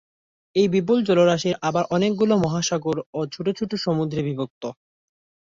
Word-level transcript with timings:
এ 0.55 0.63
বিপুল 0.73 0.97
জলরাশি 1.07 1.51
আবার 1.67 1.83
অনেকগুলো 1.95 2.33
মহাসাগর 2.37 2.97
ও 3.13 3.19
ছোট 3.33 3.45
ছোট 3.59 3.71
সমুদ্রে 3.85 4.21
বিভক্ত। 4.27 4.63